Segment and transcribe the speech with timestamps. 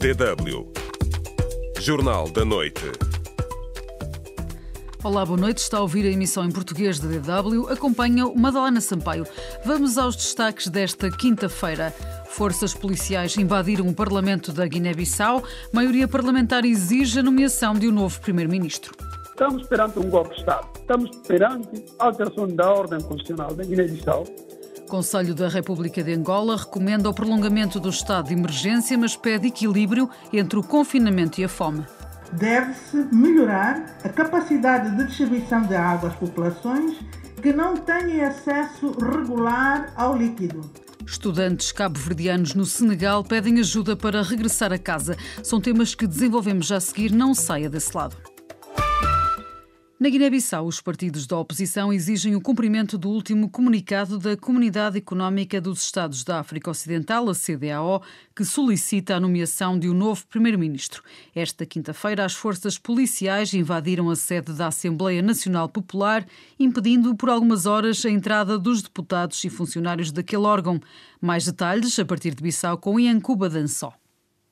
[0.00, 0.66] DW.
[1.78, 2.90] Jornal da Noite.
[5.04, 5.58] Olá, boa noite.
[5.58, 7.68] Está a ouvir a emissão em português da DW.
[7.68, 9.26] Acompanha o Madalena Sampaio.
[9.62, 11.90] Vamos aos destaques desta quinta-feira.
[12.30, 15.44] Forças policiais invadiram o Parlamento da Guiné-Bissau.
[15.70, 18.94] Maioria parlamentar exige a nomeação de um novo primeiro-ministro.
[19.28, 20.66] Estamos perante um golpe de Estado.
[20.80, 24.24] Estamos perante a alteração da ordem constitucional da Guiné-Bissau.
[24.90, 30.10] Conselho da República de Angola recomenda o prolongamento do estado de emergência, mas pede equilíbrio
[30.32, 31.86] entre o confinamento e a fome.
[32.32, 36.98] Deve-se melhorar a capacidade de distribuição de água às populações
[37.40, 40.68] que não têm acesso regular ao líquido.
[41.06, 45.16] Estudantes cabo-verdianos no Senegal pedem ajuda para regressar a casa.
[45.40, 47.12] São temas que desenvolvemos já a seguir.
[47.12, 48.16] Não saia desse lado.
[50.00, 55.60] Na Guiné-Bissau, os partidos da oposição exigem o cumprimento do último comunicado da Comunidade Económica
[55.60, 58.02] dos Estados da África Ocidental, a CDAO,
[58.34, 61.02] que solicita a nomeação de um novo primeiro-ministro.
[61.34, 66.26] Esta quinta-feira, as forças policiais invadiram a sede da Assembleia Nacional Popular,
[66.58, 70.80] impedindo por algumas horas a entrada dos deputados e funcionários daquele órgão.
[71.20, 73.99] Mais detalhes a partir de Bissau com Iancuba Dançó.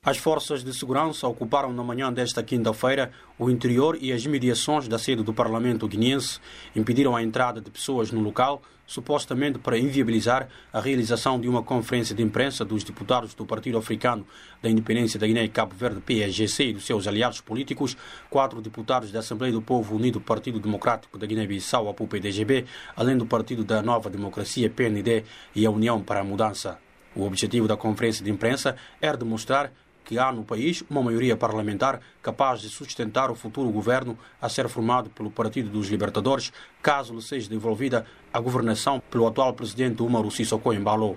[0.09, 4.99] As forças de segurança ocuparam na manhã desta quinta-feira o interior e as imediações da
[4.99, 6.39] sede do Parlamento guineense,
[6.75, 12.15] impediram a entrada de pessoas no local, supostamente para inviabilizar a realização de uma conferência
[12.15, 14.25] de imprensa dos deputados do Partido Africano
[14.63, 17.95] da Independência da Guiné e Cabo Verde, PSGC, e dos seus aliados políticos,
[18.31, 22.65] quatro deputados da Assembleia do Povo Unido Partido Democrático da Guiné-Bissau, a PUPDGB,
[22.97, 25.25] além do Partido da Nova Democracia, PND,
[25.55, 26.79] e a União para a Mudança.
[27.15, 29.73] O objetivo da conferência de imprensa era demonstrar
[30.09, 34.67] que há no país uma maioria parlamentar capaz de sustentar o futuro governo a ser
[34.67, 36.51] formado pelo Partido dos Libertadores,
[36.81, 41.15] caso lhe seja devolvida a governação pelo atual presidente Umaru Sissoko Embalo.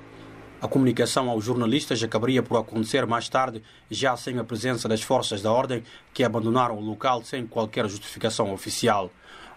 [0.62, 5.42] A comunicação aos jornalistas acabaria por acontecer mais tarde, já sem a presença das forças
[5.42, 5.84] da ordem
[6.14, 9.10] que abandonaram o local sem qualquer justificação oficial.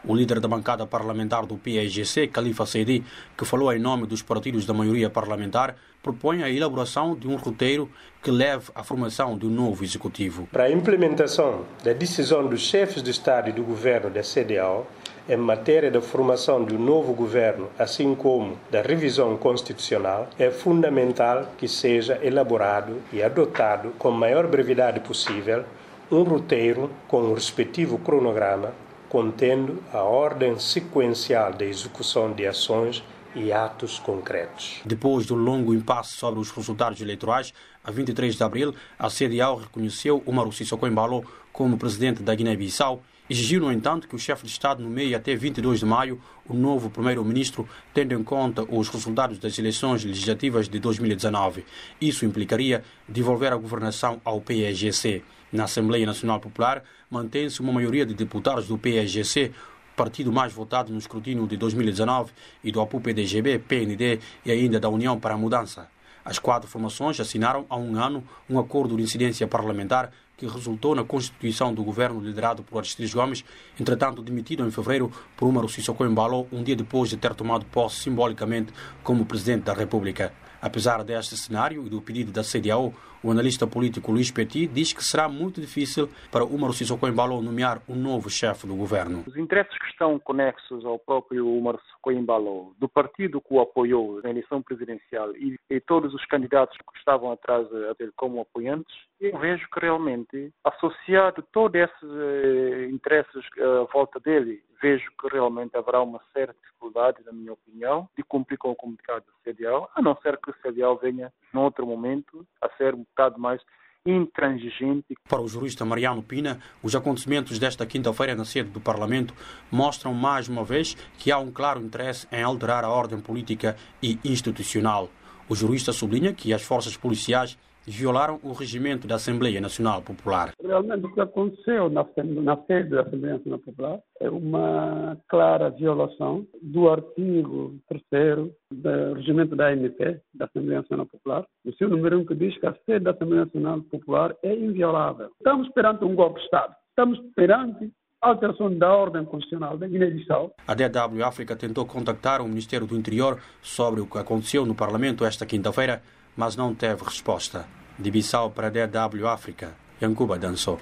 [0.07, 3.03] O líder da bancada parlamentar do PSGC, Khalifa Seidi,
[3.35, 7.89] que falou em nome dos partidos da maioria parlamentar, propõe a elaboração de um roteiro
[8.23, 10.47] que leve à formação de um novo executivo.
[10.53, 14.87] Para a implementação da decisão dos chefes de Estado e do governo da CDAO,
[15.27, 21.51] em matéria da formação de um novo governo, assim como da revisão constitucional, é fundamental
[21.57, 25.65] que seja elaborado e adotado com a maior brevidade possível
[26.13, 28.84] um roteiro com o respectivo cronograma
[29.15, 33.01] contendo a ordem sequencial da execução de ações
[33.33, 34.81] e atos concretos.
[34.85, 37.55] Depois do longo impasse sobre os resultados eleitorais,
[37.85, 43.59] a 23 de abril, a CDAO reconheceu Umaru Sissoko Embalo como presidente da Guiné-Bissau Exigiu,
[43.59, 47.67] no entanto, que o chefe de Estado nomeie até 22 de maio o novo primeiro-ministro,
[47.95, 51.65] tendo em conta os resultados das eleições legislativas de 2019.
[51.99, 55.23] Isso implicaria devolver a governação ao PSGC.
[55.51, 59.53] Na Assembleia Nacional Popular, mantém-se uma maioria de deputados do PSGC,
[59.95, 62.33] partido mais votado no escrutínio de 2019,
[62.65, 65.89] e do APU-PDGB, PND e ainda da União para a Mudança.
[66.25, 71.05] As quatro formações assinaram há um ano um acordo de incidência parlamentar que resultou na
[71.05, 73.45] constituição do governo liderado por Aristides Gomes,
[73.79, 78.01] entretanto demitido em fevereiro por Umaru Sissoko Embalo, um dia depois de ter tomado posse
[78.01, 78.73] simbolicamente
[79.05, 80.33] como presidente da República.
[80.61, 82.93] Apesar deste cenário e do pedido da CDAO,
[83.25, 87.81] o analista político Luís Petit diz que será muito difícil para Umaru Sissoko Embalo nomear
[87.89, 89.25] um novo chefe do governo.
[89.27, 94.21] Os interesses que estão conexos ao próprio Umaru Sissoko Embalo, do partido que o apoiou
[94.23, 97.67] na eleição presidencial e, e todos os candidatos que estavam atrás
[97.99, 104.21] dele como apoiantes, eu vejo que realmente, associado todos esses eh, interesses eh, à volta
[104.21, 108.77] dele, vejo que realmente haverá uma certa dificuldade, na minha opinião, de cumprir com o
[108.77, 112.95] comunicado do CDAO, a não ser que o CDAO venha, num outro momento, a ser
[113.15, 113.61] bocado mais
[114.07, 115.15] intransigente.
[115.29, 119.33] Para o jurista Mariano Pina, os acontecimentos desta quinta-feira na sede do Parlamento
[119.71, 124.19] mostram mais uma vez que há um claro interesse em alterar a ordem política e
[124.23, 125.09] institucional.
[125.49, 127.57] O jurista sublinha que as forças policiais
[127.87, 130.53] violaram o regimento da Assembleia Nacional Popular.
[130.63, 132.07] Realmente o que aconteceu na,
[132.43, 137.75] na sede da Assembleia Nacional Popular é uma clara violação do artigo
[138.11, 142.59] 3 do regimento da ANP, da Assembleia Nacional Popular, o seu número 1 que diz
[142.59, 145.31] que a sede da Assembleia Nacional Popular é inviolável.
[145.39, 146.75] Estamos perante um golpe de Estado.
[146.91, 147.91] Estamos perante
[148.21, 150.55] alteração da ordem constitucional da Guiné-Bissau.
[150.67, 155.25] A DW África tentou contactar o Ministério do Interior sobre o que aconteceu no Parlamento
[155.25, 156.03] esta quinta-feira,
[156.37, 157.67] mas não teve resposta.
[157.99, 160.79] De Bissau para DW África, Yankuba dançou.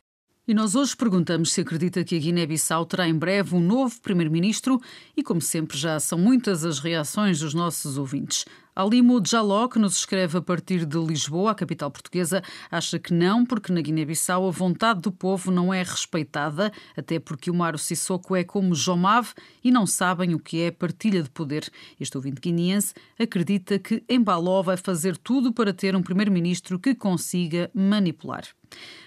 [0.47, 4.81] E nós hoje perguntamos se acredita que a Guiné-Bissau terá em breve um novo primeiro-ministro
[5.17, 8.45] e, como sempre, já são muitas as reações dos nossos ouvintes.
[8.75, 13.45] Alimo Jaló, que nos escreve a partir de Lisboa, a capital portuguesa, acha que não,
[13.45, 18.35] porque na Guiné-Bissau a vontade do povo não é respeitada, até porque o Maro Sissoko
[18.35, 21.71] é como Jomave e não sabem o que é partilha de poder.
[22.01, 27.71] Este ouvinte guineense acredita que Embaló vai fazer tudo para ter um primeiro-ministro que consiga
[27.75, 28.45] manipular.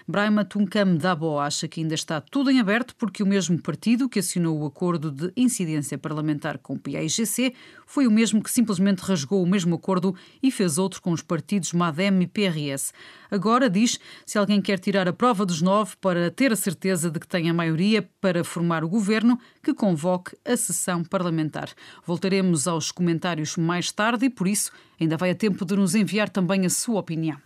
[0.08, 4.20] Braima Tunkam Dabo acha que ainda está tudo em aberto porque o mesmo partido que
[4.20, 7.52] assinou o acordo de incidência parlamentar com o PAIGC
[7.84, 11.72] foi o mesmo que simplesmente rasgou o mesmo acordo e fez outro com os partidos
[11.72, 12.92] MADEM e PRS.
[13.28, 17.18] Agora diz, se alguém quer tirar a prova dos nove para ter a certeza de
[17.18, 21.68] que tem a maioria para formar o governo, que convoque a sessão parlamentar.
[22.04, 24.70] Voltaremos aos comentários mais tarde e, por isso,
[25.00, 27.45] ainda vai a tempo de nos enviar também a sua opinião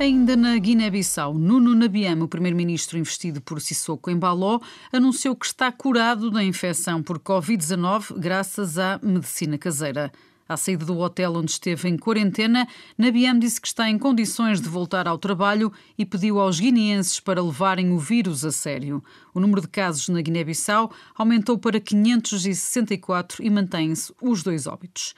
[0.00, 4.60] Ainda na Guiné-Bissau, Nuno Nabiam, o primeiro-ministro investido por Sissoko Embaló,
[4.92, 10.12] anunciou que está curado da infecção por Covid-19 graças à medicina caseira.
[10.48, 14.68] À saída do hotel onde esteve em quarentena, Nabiam disse que está em condições de
[14.68, 19.02] voltar ao trabalho e pediu aos guineenses para levarem o vírus a sério.
[19.34, 25.12] O número de casos na Guiné-Bissau aumentou para 564 e mantém-se os dois óbitos.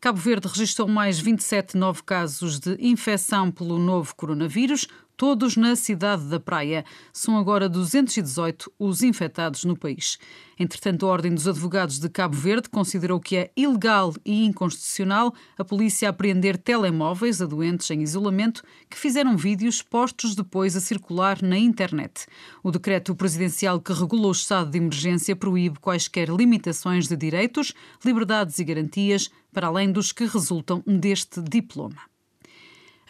[0.00, 4.86] Cabo Verde registrou mais 27 novos casos de infecção pelo novo coronavírus,
[5.18, 6.84] todos na cidade da Praia.
[7.12, 10.16] São agora 218 os infectados no país.
[10.56, 15.64] Entretanto, a Ordem dos Advogados de Cabo Verde considerou que é ilegal e inconstitucional a
[15.64, 21.58] polícia apreender telemóveis a doentes em isolamento que fizeram vídeos postos depois a circular na
[21.58, 22.26] internet.
[22.62, 27.74] O decreto presidencial que regula o estado de emergência proíbe quaisquer limitações de direitos,
[28.04, 32.17] liberdades e garantias, para além dos que resultam deste diploma.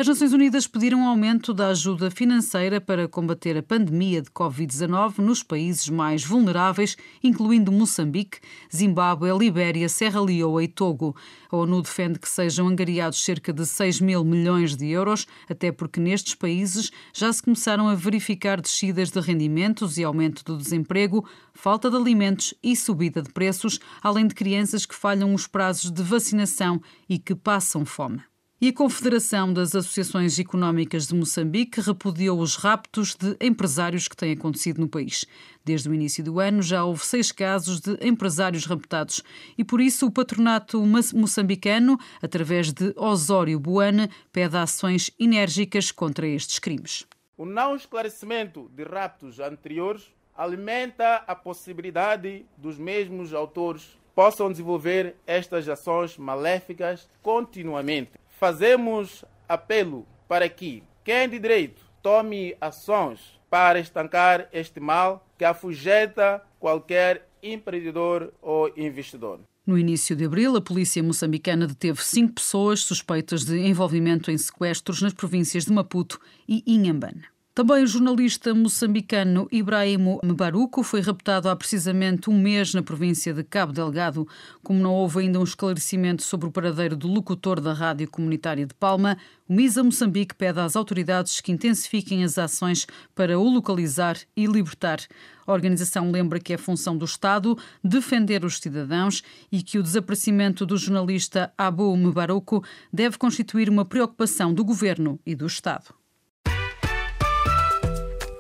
[0.01, 5.19] As Nações Unidas pediram um aumento da ajuda financeira para combater a pandemia de Covid-19
[5.19, 8.39] nos países mais vulneráveis, incluindo Moçambique,
[8.73, 11.17] Zimbábue, Libéria, Serra Leoa e Togo.
[11.51, 15.99] A ONU defende que sejam angariados cerca de 6 mil milhões de euros, até porque
[15.99, 21.91] nestes países já se começaram a verificar descidas de rendimentos e aumento do desemprego, falta
[21.91, 26.81] de alimentos e subida de preços, além de crianças que falham os prazos de vacinação
[27.09, 28.23] e que passam fome.
[28.61, 34.33] E a Confederação das Associações Económicas de Moçambique repudiou os raptos de empresários que têm
[34.33, 35.25] acontecido no país.
[35.65, 39.23] Desde o início do ano já houve seis casos de empresários raptados
[39.57, 46.59] e por isso o patronato moçambicano, através de Osório Boane, pede ações enérgicas contra estes
[46.59, 47.07] crimes.
[47.37, 55.69] O não esclarecimento de raptos anteriores alimenta a possibilidade dos mesmos autores possam desenvolver estas
[55.69, 63.21] ações maléficas continuamente fazemos apelo para que quem de direito tome ações
[63.51, 69.41] para estancar este mal que afugenta qualquer empreendedor ou investidor.
[69.67, 75.03] No início de abril, a polícia moçambicana deteve cinco pessoas suspeitas de envolvimento em sequestros
[75.03, 76.19] nas províncias de Maputo
[76.49, 77.25] e Inhambane.
[77.59, 83.43] Também o jornalista moçambicano Ibrahimo Mbaruco foi raptado há precisamente um mês na província de
[83.43, 84.29] Cabo Delgado.
[84.63, 88.73] Como não houve ainda um esclarecimento sobre o paradeiro do locutor da rádio comunitária de
[88.75, 89.19] Palma,
[89.49, 95.01] o MISA Moçambique pede às autoridades que intensifiquem as ações para o localizar e libertar.
[95.45, 100.65] A organização lembra que é função do Estado defender os cidadãos e que o desaparecimento
[100.65, 105.98] do jornalista Abu Mbaruco deve constituir uma preocupação do governo e do Estado.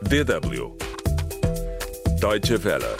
[0.09, 0.75] DW
[2.19, 2.97] Deutsche Welle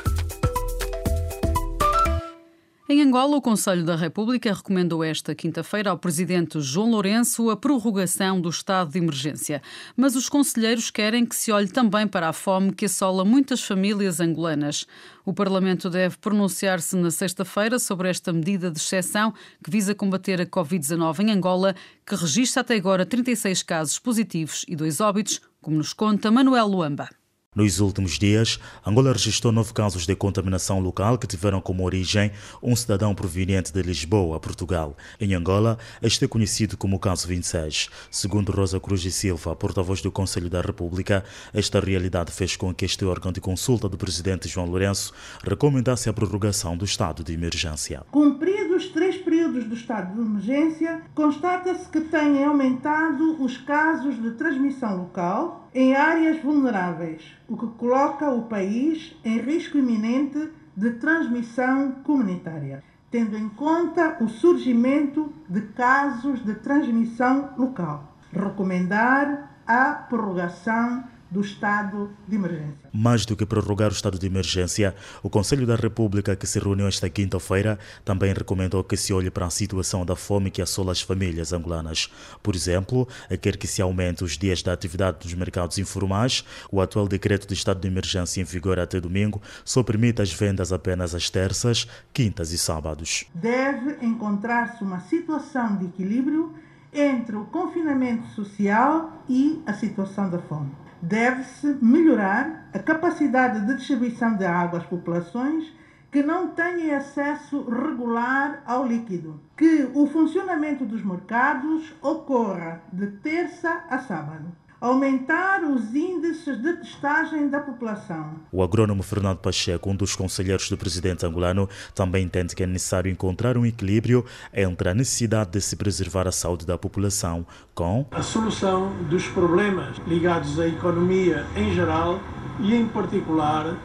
[2.91, 8.41] em Angola, o Conselho da República recomendou esta quinta-feira ao presidente João Lourenço a prorrogação
[8.41, 9.61] do estado de emergência.
[9.95, 14.21] Mas os conselheiros querem que se olhe também para a fome que assola muitas famílias
[14.21, 14.87] angolanas.
[15.23, 20.47] O Parlamento deve pronunciar-se na sexta-feira sobre esta medida de exceção que visa combater a
[20.47, 21.75] Covid-19 em Angola,
[22.07, 27.11] que registra até agora 36 casos positivos e dois óbitos, como nos conta Manuel Luamba.
[27.55, 32.31] Nos últimos dias, Angola registrou nove casos de contaminação local que tiveram como origem
[32.63, 34.97] um cidadão proveniente de Lisboa, Portugal.
[35.21, 37.91] Em Angola, este é conhecido como o caso 26.
[38.11, 42.85] Segundo Rosa Cruz e Silva, porta-voz do Conselho da República, esta realidade fez com que
[42.85, 48.05] este órgão de consulta do presidente João Lourenço recomendasse a prorrogação do estado de emergência.
[48.11, 49.08] Cumpridos três
[49.39, 55.95] períodos do estado de emergência, constata-se que têm aumentado os casos de transmissão local em
[55.95, 63.49] áreas vulneráveis, o que coloca o país em risco iminente de transmissão comunitária, tendo em
[63.49, 68.17] conta o surgimento de casos de transmissão local.
[68.33, 72.89] Recomendar a prorrogação do estado de emergência.
[72.93, 76.87] Mais do que prorrogar o estado de emergência, o Conselho da República, que se reuniu
[76.87, 81.03] esta quinta-feira, também recomendou que se olhe para a situação da fome que assola as
[81.03, 82.11] famílias angolanas.
[82.43, 83.07] Por exemplo,
[83.43, 87.55] quer que se aumente os dias da atividade dos mercados informais, o atual decreto de
[87.55, 92.53] estado de emergência em vigor até domingo só permite as vendas apenas às terças, quintas
[92.53, 93.27] e sábados.
[93.35, 96.55] Deve encontrar-se uma situação de equilíbrio
[96.93, 100.71] entre o confinamento social e a situação da fome
[101.01, 105.73] deve-se melhorar a capacidade de distribuição de água às populações
[106.11, 113.85] que não têm acesso regular ao líquido, que o funcionamento dos mercados ocorra de terça
[113.91, 114.47] a sábado
[114.81, 118.35] aumentar os índices de testagem da população.
[118.53, 123.11] O agrônomo Fernando Pacheco, um dos conselheiros do presidente angolano, também entende que é necessário
[123.11, 127.45] encontrar um equilíbrio entre a necessidade de se preservar a saúde da população
[127.75, 132.21] com a solução dos problemas ligados à economia em geral
[132.61, 133.77] e, em particular,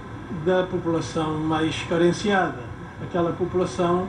[0.45, 2.59] da população mais carenciada,
[3.01, 4.07] aquela população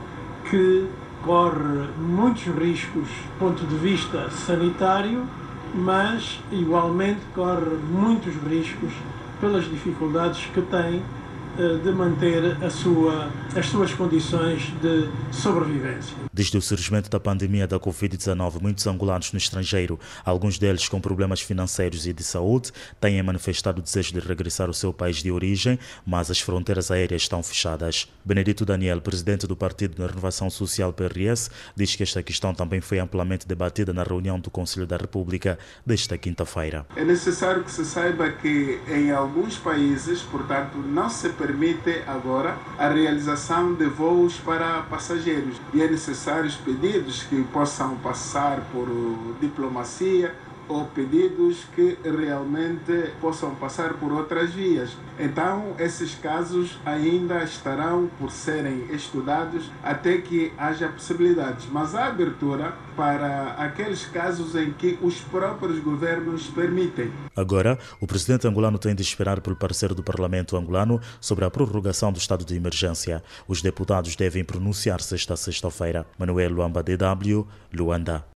[0.49, 0.87] que
[1.23, 5.27] corre muitos riscos do ponto de vista sanitário
[5.75, 8.91] mas igualmente corre muitos riscos
[9.41, 11.01] pelas dificuldades que tem
[11.83, 16.15] de manter sua, as suas condições de sobrevivência.
[16.33, 21.41] Desde o surgimento da pandemia da Covid-19, muitos angolanos no estrangeiro, alguns deles com problemas
[21.41, 25.79] financeiros e de saúde, têm manifestado o desejo de regressar ao seu país de origem,
[26.05, 28.07] mas as fronteiras aéreas estão fechadas.
[28.23, 32.99] Benedito Daniel, presidente do Partido da Renovação Social PRS, diz que esta questão também foi
[32.99, 36.85] amplamente debatida na reunião do Conselho da República desta quinta-feira.
[36.95, 42.87] É necessário que se saiba que em alguns países, portanto, não se permite agora a
[42.87, 45.61] realização de voos para passageiros.
[45.73, 48.87] E é necessário pedidos que possam passar por
[49.39, 50.33] diplomacia
[50.67, 54.95] ou pedidos que realmente possam passar por outras vias.
[55.19, 61.67] Então, esses casos ainda estarão por serem estudados até que haja possibilidades.
[61.71, 67.11] Mas há abertura para aqueles casos em que os próprios governos permitem.
[67.35, 72.11] Agora, o presidente angolano tem de esperar pelo parecer do parlamento angolano sobre a prorrogação
[72.11, 73.23] do estado de emergência.
[73.47, 76.05] Os deputados devem pronunciar-se esta sexta-feira.
[76.17, 78.34] Manuel Luamba, DW, Luanda.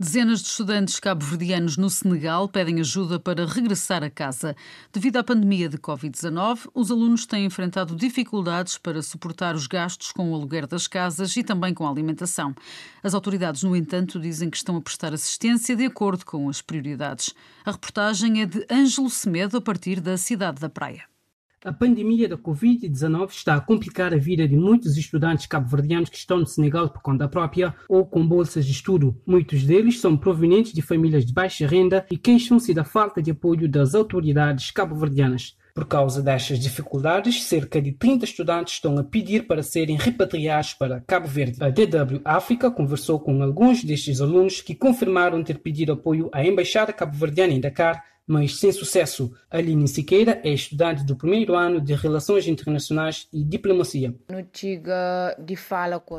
[0.00, 4.54] Dezenas de estudantes cabo-verdianos no Senegal pedem ajuda para regressar a casa.
[4.92, 10.30] Devido à pandemia de Covid-19, os alunos têm enfrentado dificuldades para suportar os gastos com
[10.30, 12.54] o aluguer das casas e também com a alimentação.
[13.02, 17.34] As autoridades, no entanto, dizem que estão a prestar assistência de acordo com as prioridades.
[17.64, 21.02] A reportagem é de Ângelo Semedo, a partir da cidade da Praia.
[21.64, 26.38] A pandemia da Covid-19 está a complicar a vida de muitos estudantes cabo-verdianos que estão
[26.38, 29.20] no Senegal por conta própria ou com bolsas de estudo.
[29.26, 33.68] Muitos deles são provenientes de famílias de baixa renda e queixam-se da falta de apoio
[33.68, 35.56] das autoridades cabo-verdianas.
[35.74, 41.00] Por causa destas dificuldades, cerca de 30 estudantes estão a pedir para serem repatriados para
[41.00, 41.58] Cabo Verde.
[41.60, 46.92] A DW África conversou com alguns destes alunos que confirmaram ter pedido apoio à Embaixada
[46.92, 49.32] Cabo-Verdiana em Dakar mas sem sucesso.
[49.50, 54.14] Aline Siqueira é estudante do primeiro ano de Relações Internacionais e Diplomacia.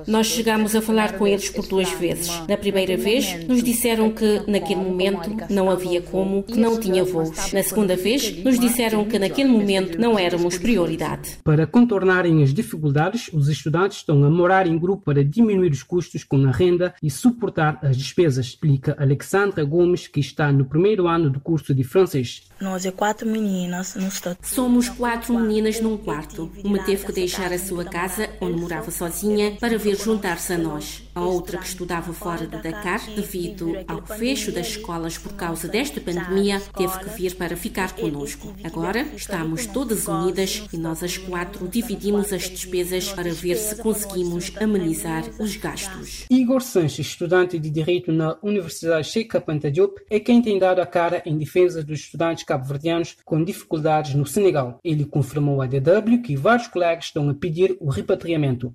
[0.08, 2.30] Nós chegamos a falar com eles por duas vezes.
[2.48, 7.54] Na primeira vez, nos disseram que naquele momento não havia como, que não tinha voos.
[7.54, 11.38] Na segunda vez, nos disseram que naquele momento não éramos prioridade.
[11.44, 16.24] Para contornarem as dificuldades, os estudantes estão a morar em grupo para diminuir os custos
[16.24, 21.30] com a renda e suportar as despesas, explica Alexandra Gomes, que está no primeiro ano
[21.30, 22.50] do curso de francês.
[22.60, 24.10] Nós é quatro meninas no
[24.42, 26.52] Somos quatro meninas num quarto.
[26.62, 31.04] Uma teve que deixar a sua casa, onde morava sozinha, para vir juntar-se a nós.
[31.16, 36.02] A outra que estudava fora de Dakar, devido ao fecho das escolas por causa desta
[36.02, 38.54] pandemia, teve que vir para ficar conosco.
[38.62, 44.52] Agora estamos todas unidas e nós as quatro dividimos as despesas para ver se conseguimos
[44.60, 46.26] amenizar os gastos.
[46.30, 50.86] Igor Sanches, estudante de Direito na Universidade Sheikh Anta Diop, é quem tem dado a
[50.86, 54.80] cara em defesa dos estudantes cabo-verdianos com dificuldades no Senegal.
[54.84, 58.74] Ele confirmou à DW que vários colegas estão a pedir o repatriamento.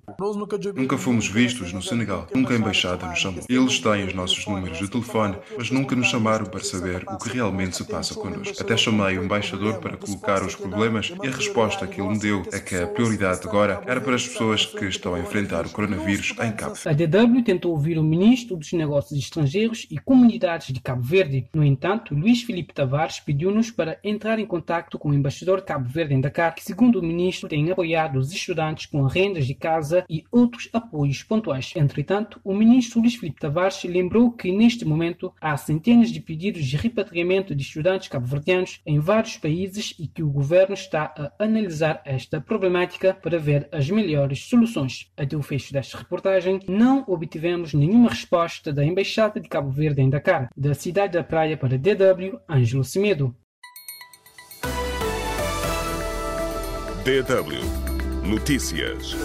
[0.75, 3.43] Nunca fomos vistos no Senegal, nunca a embaixada nos chamou.
[3.49, 7.29] Eles têm os nossos números de telefone, mas nunca nos chamaram para saber o que
[7.29, 8.61] realmente se passa connosco.
[8.61, 12.43] Até chamei o embaixador para colocar os problemas e a resposta que ele me deu
[12.51, 16.33] é que a prioridade agora era para as pessoas que estão a enfrentar o coronavírus
[16.41, 21.03] em Cabo A DW tentou ouvir o ministro dos Negócios Estrangeiros e Comunidades de Cabo
[21.03, 21.47] Verde.
[21.53, 25.87] No entanto, Luís Filipe Tavares pediu-nos para entrar em contato com o embaixador de Cabo
[25.87, 30.05] Verde em Dakar, que, segundo o ministro, tem apoiado os estudantes com rendas de casa
[30.09, 31.73] e outros apoios pontuais.
[31.75, 36.77] Entretanto, o ministro Luís Filipe Tavares lembrou que, neste momento, há centenas de pedidos de
[36.77, 42.39] repatriamento de estudantes cabo-verdianos em vários países e que o governo está a analisar esta
[42.39, 45.11] problemática para ver as melhores soluções.
[45.17, 50.09] Até o fecho desta reportagem, não obtivemos nenhuma resposta da Embaixada de Cabo Verde em
[50.09, 53.35] Dakar, da cidade da Praia para DW, Ângelo Semedo.
[57.03, 57.85] DW
[58.23, 59.15] Notícias.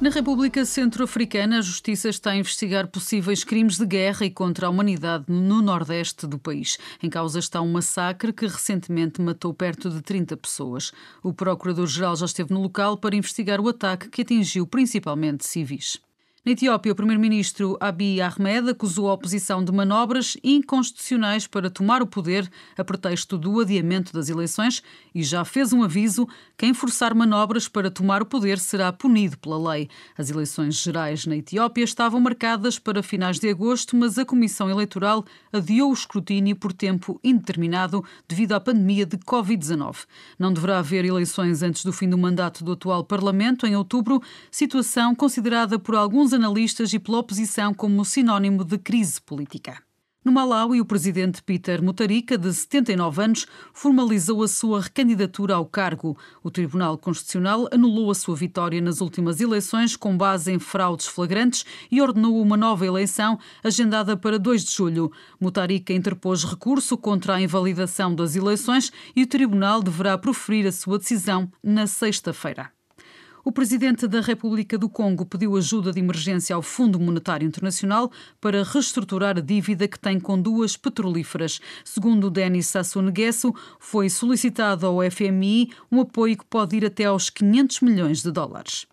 [0.00, 4.70] Na República Centro-Africana, a Justiça está a investigar possíveis crimes de guerra e contra a
[4.70, 6.78] humanidade no nordeste do país.
[7.02, 10.92] Em causa está um massacre que recentemente matou perto de 30 pessoas.
[11.22, 16.00] O Procurador-Geral já esteve no local para investigar o ataque que atingiu principalmente civis.
[16.44, 22.06] Na Etiópia, o primeiro-ministro Abiy Ahmed acusou a oposição de manobras inconstitucionais para tomar o
[22.06, 24.82] poder a pretexto do adiamento das eleições
[25.14, 29.72] e já fez um aviso: quem forçar manobras para tomar o poder será punido pela
[29.72, 29.88] lei.
[30.18, 35.24] As eleições gerais na Etiópia estavam marcadas para finais de agosto, mas a Comissão Eleitoral
[35.50, 40.00] adiou o escrutínio por tempo indeterminado devido à pandemia de Covid-19.
[40.38, 44.20] Não deverá haver eleições antes do fim do mandato do atual Parlamento, em outubro,
[44.50, 49.82] situação considerada por alguns analistas e pela oposição como sinónimo de crise política.
[50.24, 56.16] No Malawi, o presidente Peter Mutharika, de 79 anos, formalizou a sua recandidatura ao cargo.
[56.42, 61.66] O Tribunal Constitucional anulou a sua vitória nas últimas eleições com base em fraudes flagrantes
[61.90, 65.12] e ordenou uma nova eleição agendada para 2 de julho.
[65.38, 70.98] Mutharika interpôs recurso contra a invalidação das eleições e o tribunal deverá proferir a sua
[70.98, 72.73] decisão na sexta-feira.
[73.46, 78.10] O presidente da República do Congo pediu ajuda de emergência ao Fundo Monetário Internacional
[78.40, 81.60] para reestruturar a dívida que tem com duas petrolíferas.
[81.84, 87.28] Segundo Denis Sassou Nguesso, foi solicitado ao FMI um apoio que pode ir até aos
[87.28, 88.86] 500 milhões de dólares.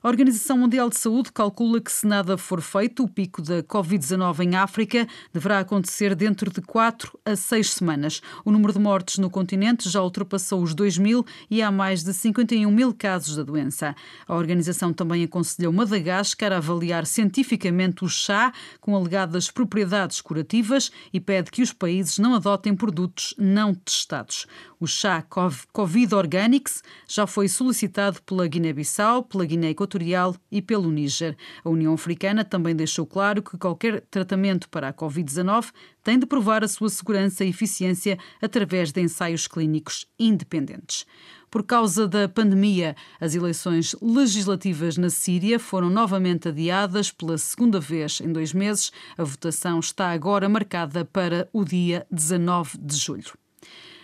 [0.00, 4.44] A Organização Mundial de Saúde calcula que, se nada for feito, o pico da Covid-19
[4.44, 8.22] em África deverá acontecer dentro de 4 a 6 semanas.
[8.44, 12.14] O número de mortes no continente já ultrapassou os 2 mil e há mais de
[12.14, 13.92] 51 mil casos da doença.
[14.28, 21.18] A organização também aconselhou Madagascar a avaliar cientificamente o chá com alegadas propriedades curativas e
[21.18, 24.46] pede que os países não adotem produtos não testados.
[24.78, 25.24] O chá
[25.72, 31.34] Covid Organics já foi solicitado pela Guiné-Bissau, pela Guiné Equatorial e pelo Níger.
[31.64, 35.70] A União Africana também deixou claro que qualquer tratamento para a Covid-19
[36.04, 41.06] tem de provar a sua segurança e eficiência através de ensaios clínicos independentes.
[41.50, 48.20] Por causa da pandemia, as eleições legislativas na Síria foram novamente adiadas pela segunda vez
[48.20, 48.92] em dois meses.
[49.16, 53.32] A votação está agora marcada para o dia 19 de julho.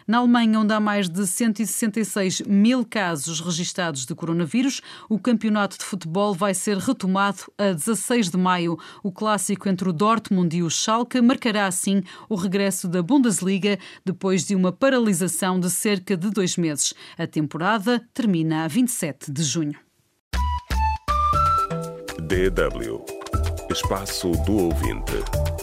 [0.07, 5.85] Na Alemanha, onde há mais de 166 mil casos registados de coronavírus, o campeonato de
[5.85, 8.79] futebol vai ser retomado a 16 de maio.
[9.03, 14.45] O clássico entre o Dortmund e o Schalke marcará assim o regresso da Bundesliga depois
[14.45, 16.93] de uma paralisação de cerca de dois meses.
[17.17, 19.79] A temporada termina a 27 de junho.
[22.19, 23.05] DW
[23.71, 25.54] Espaço do Ouvinte.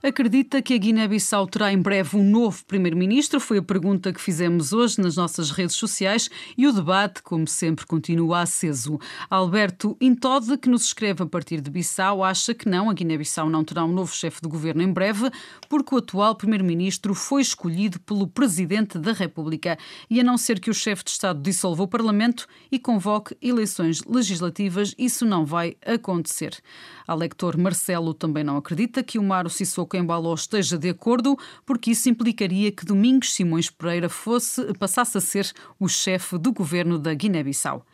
[0.00, 3.40] Acredita que a Guiné-Bissau terá em breve um novo primeiro-ministro?
[3.40, 7.84] Foi a pergunta que fizemos hoje nas nossas redes sociais e o debate, como sempre,
[7.84, 9.00] continua aceso.
[9.28, 13.64] Alberto Intode, que nos escreve a partir de Bissau, acha que não, a Guiné-Bissau não
[13.64, 15.32] terá um novo chefe de governo em breve,
[15.68, 19.76] porque o atual primeiro-ministro foi escolhido pelo presidente da República
[20.08, 24.04] e a não ser que o chefe de Estado dissolva o Parlamento e convoque eleições
[24.04, 26.56] legislativas, isso não vai acontecer.
[27.04, 31.92] A lector Marcelo também não acredita que o Maro Sissoko Embaló esteja de acordo, porque
[31.92, 37.14] isso implicaria que Domingos Simões Pereira fosse, passasse a ser o chefe do governo da
[37.14, 37.84] Guiné-Bissau.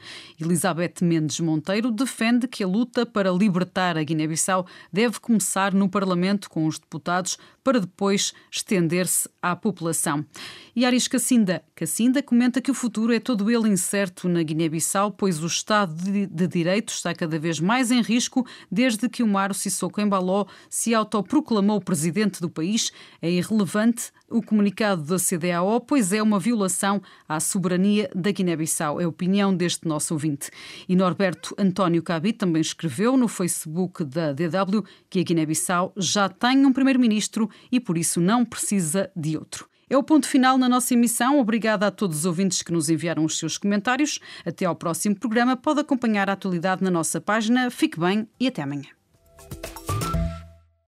[0.41, 6.51] Elizabeth Mendes Monteiro defende que a luta para libertar a Guiné-Bissau deve começar no Parlamento
[6.51, 10.25] com os deputados para depois estender-se à população.
[10.77, 15.43] E Aris Cacinda, Cacinda comenta que o futuro é todo ele incerto na Guiné-Bissau, pois
[15.43, 19.55] o Estado de, de Direito está cada vez mais em risco desde que o Maro
[19.55, 22.93] Sissoko Embaló se autoproclamou presidente do país.
[23.23, 29.01] É irrelevante o comunicado da CDAO, pois é uma violação à soberania da Guiné-Bissau.
[29.01, 30.51] É a opinião deste nosso ouvinte.
[30.89, 36.67] E Norberto António Cabi também escreveu no Facebook da DW que a Guiné-Bissau já tem
[36.67, 39.69] um primeiro-ministro e por isso não precisa de outro.
[39.89, 41.39] É o ponto final na nossa emissão.
[41.39, 44.19] Obrigada a todos os ouvintes que nos enviaram os seus comentários.
[44.45, 45.57] Até ao próximo programa.
[45.57, 47.71] Pode acompanhar a atualidade na nossa página.
[47.71, 48.89] Fique bem e até amanhã.